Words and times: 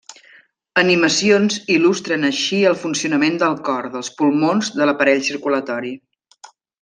Animacions 0.83 1.57
il·lustren 1.73 2.25
així 2.31 2.61
el 2.71 2.79
funcionament 2.85 3.37
del 3.45 3.59
cor, 3.71 3.89
dels 3.97 4.09
pulmons, 4.23 4.71
de 4.81 4.89
l'aparell 4.91 5.23
circulatori. 5.33 5.93